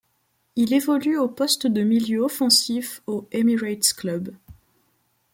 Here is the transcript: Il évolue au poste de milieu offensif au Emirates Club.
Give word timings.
Il 0.55 0.73
évolue 0.73 1.19
au 1.19 1.27
poste 1.27 1.67
de 1.67 1.83
milieu 1.83 2.21
offensif 2.23 3.03
au 3.05 3.27
Emirates 3.31 3.93
Club. 3.93 4.33